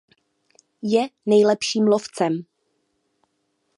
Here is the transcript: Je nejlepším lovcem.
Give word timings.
Je 0.81 1.09
nejlepším 1.25 1.87
lovcem. 1.87 2.43